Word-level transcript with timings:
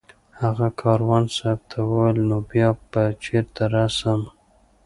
هغه 0.41 0.67
کاروان 0.81 1.23
صاحب 1.35 1.59
ته 1.69 1.77
وویل 1.89 2.19
نو 2.29 2.37
بیا 2.49 2.69
به 2.89 3.03
چېرې 3.23 3.65
رسم 3.75 4.19